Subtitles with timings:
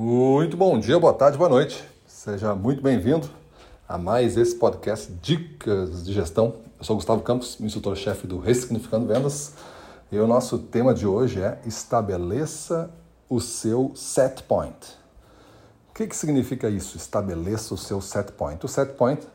[0.00, 1.84] Muito bom dia, boa tarde, boa noite.
[2.06, 3.28] Seja muito bem-vindo
[3.88, 6.54] a mais esse podcast Dicas de Gestão.
[6.78, 9.54] Eu sou Gustavo Campos, instrutor-chefe do Ressignificando Vendas.
[10.12, 12.88] E o nosso tema de hoje é estabeleça
[13.28, 14.96] o seu set point.
[15.90, 16.96] O que, que significa isso?
[16.96, 18.64] Estabeleça o seu set point.
[18.64, 19.26] O set point,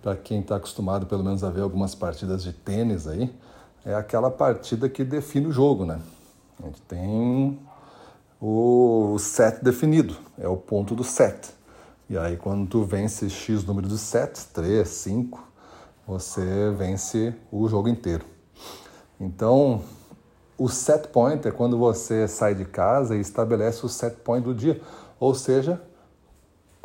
[0.00, 3.30] para quem está acostumado pelo menos a ver algumas partidas de tênis aí,
[3.84, 6.00] é aquela partida que define o jogo, né?
[6.58, 7.58] A gente tem
[8.40, 8.75] o
[9.18, 11.54] set definido, é o ponto do set.
[12.08, 15.42] E aí quando tu vence X número de sets, 3, 5,
[16.06, 18.24] você vence o jogo inteiro.
[19.18, 19.82] Então,
[20.58, 24.54] o set point é quando você sai de casa e estabelece o set point do
[24.54, 24.80] dia,
[25.18, 25.80] ou seja,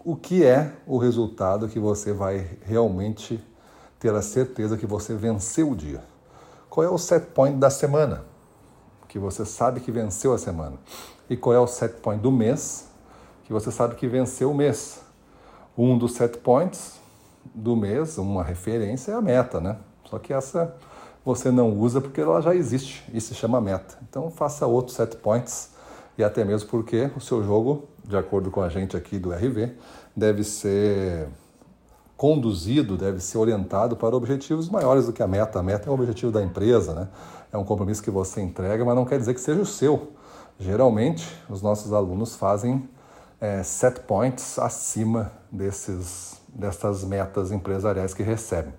[0.03, 3.43] o que é o resultado que você vai realmente
[3.99, 6.03] ter a certeza que você venceu o dia.
[6.69, 8.30] Qual é o set point da semana?
[9.11, 10.77] Que você sabe que venceu a semana.
[11.29, 12.87] E qual é o set point do mês?
[13.43, 15.01] Que você sabe que venceu o mês.
[15.77, 16.93] Um dos set points
[17.53, 19.75] do mês, uma referência é a meta, né?
[20.05, 20.73] Só que essa
[21.25, 23.97] você não usa porque ela já existe e se chama meta.
[24.09, 25.71] Então faça outros set points
[26.17, 29.73] e até mesmo porque o seu jogo, de acordo com a gente aqui do RV,
[30.15, 31.27] deve ser
[32.21, 35.57] conduzido, deve ser orientado para objetivos maiores do que a meta.
[35.57, 37.07] A meta é o objetivo da empresa, né?
[37.51, 40.11] É um compromisso que você entrega, mas não quer dizer que seja o seu.
[40.59, 42.87] Geralmente, os nossos alunos fazem
[43.39, 48.73] é, set points acima desses, dessas metas empresariais que recebem.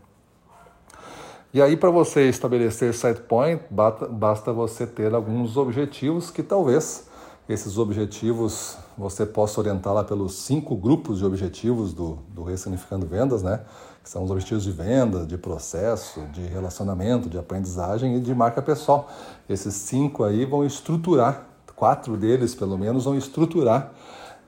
[1.53, 7.09] E aí, para você estabelecer set point, basta você ter alguns objetivos que talvez
[7.49, 13.43] esses objetivos você possa orientar lá pelos cinco grupos de objetivos do, do Ressignificando Vendas,
[13.43, 13.61] né?
[14.03, 18.61] Que são os objetivos de venda, de processo, de relacionamento, de aprendizagem e de marca
[18.61, 19.09] pessoal.
[19.49, 23.93] Esses cinco aí vão estruturar, quatro deles pelo menos, vão estruturar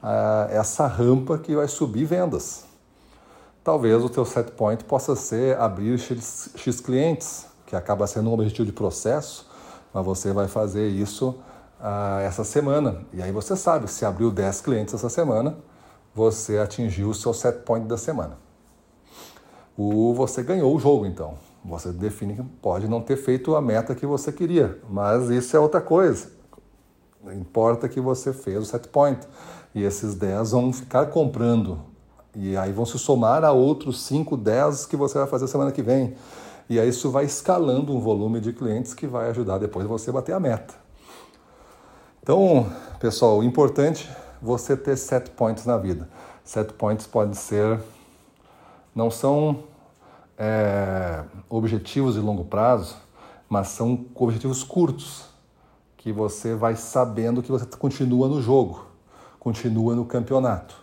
[0.03, 2.65] uh, essa rampa que vai subir vendas.
[3.63, 8.35] Talvez o teu set point possa ser abrir X, X clientes, que acaba sendo um
[8.35, 9.49] objetivo de processo,
[9.93, 11.35] mas você vai fazer isso
[11.81, 13.05] ah, essa semana.
[13.13, 15.57] E aí você sabe, se abriu 10 clientes essa semana,
[16.15, 18.39] você atingiu o seu set point da semana.
[19.77, 21.35] O, você ganhou o jogo, então.
[21.65, 25.61] Você define que pode não ter feito a meta que você queria, mas isso é
[25.61, 26.31] outra coisa.
[27.33, 29.27] Importa que você fez o set point.
[29.75, 31.81] E esses 10 vão ficar comprando.
[32.37, 35.83] E aí vão se somar a outros 5, 10 que você vai fazer semana que
[35.83, 36.15] vem.
[36.69, 40.33] E aí isso vai escalando um volume de clientes que vai ajudar depois você bater
[40.33, 40.84] a meta.
[42.25, 46.09] Então, pessoal, o importante é você ter set points na vida.
[46.43, 47.79] Set points podem ser,
[48.95, 49.65] não são
[50.39, 52.97] é, objetivos de longo prazo,
[53.47, 55.27] mas são objetivos curtos,
[55.99, 58.87] que você vai sabendo que você continua no jogo,
[59.39, 60.77] continua no campeonato.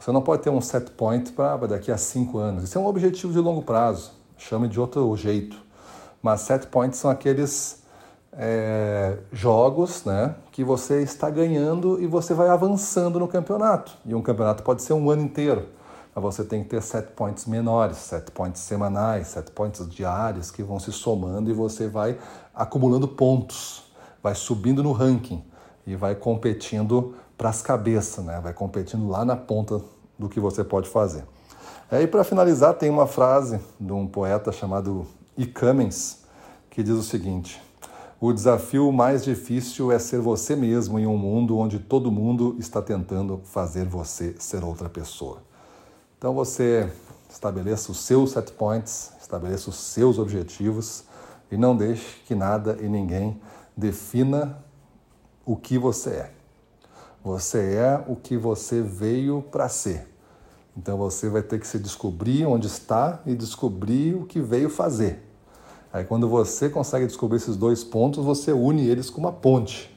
[0.00, 2.64] Você não pode ter um set point para daqui a cinco anos.
[2.64, 5.56] Isso é um objetivo de longo prazo, chame de outro jeito.
[6.20, 7.81] Mas set points são aqueles
[8.32, 13.92] é, jogos né, que você está ganhando e você vai avançando no campeonato.
[14.04, 15.68] E um campeonato pode ser um ano inteiro.
[16.14, 20.62] Mas você tem que ter set points menores, set points semanais, set points diários que
[20.62, 22.18] vão se somando e você vai
[22.54, 23.84] acumulando pontos,
[24.22, 25.42] vai subindo no ranking
[25.86, 28.40] e vai competindo para as cabeças, né?
[28.42, 29.80] vai competindo lá na ponta
[30.18, 31.24] do que você pode fazer.
[31.90, 35.06] E para finalizar, tem uma frase de um poeta chamado
[35.36, 35.46] E.
[35.46, 36.24] Cummings
[36.70, 37.60] que diz o seguinte:
[38.24, 42.80] o desafio mais difícil é ser você mesmo em um mundo onde todo mundo está
[42.80, 45.42] tentando fazer você ser outra pessoa.
[46.16, 46.88] Então você
[47.28, 51.02] estabeleça os seus set points, estabeleça os seus objetivos
[51.50, 53.40] e não deixe que nada e ninguém
[53.76, 54.56] defina
[55.44, 56.32] o que você é.
[57.24, 60.06] Você é o que você veio para ser.
[60.76, 65.31] Então você vai ter que se descobrir onde está e descobrir o que veio fazer.
[65.92, 69.92] Aí quando você consegue descobrir esses dois pontos, você une eles com uma ponte.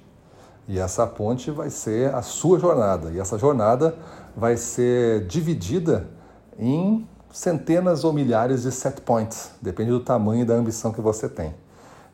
[0.68, 3.12] E essa ponte vai ser a sua jornada.
[3.12, 3.96] E essa jornada
[4.36, 6.10] vai ser dividida
[6.58, 11.28] em centenas ou milhares de set points, depende do tamanho e da ambição que você
[11.30, 11.54] tem.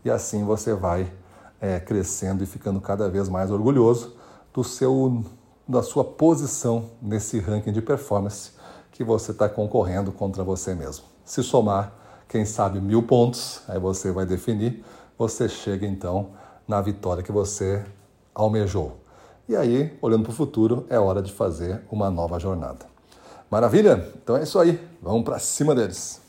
[0.04, 1.12] E assim você vai
[1.60, 4.16] é, crescendo e ficando cada vez mais orgulhoso
[4.52, 5.24] do seu,
[5.68, 8.52] da sua posição nesse ranking de performance
[8.92, 11.06] que você está concorrendo contra você mesmo.
[11.24, 12.01] Se somar
[12.32, 14.82] quem sabe mil pontos, aí você vai definir,
[15.18, 16.30] você chega então
[16.66, 17.84] na vitória que você
[18.34, 19.02] almejou.
[19.50, 22.86] E aí, olhando para o futuro, é hora de fazer uma nova jornada.
[23.50, 24.10] Maravilha?
[24.24, 26.22] Então é isso aí, vamos para cima deles.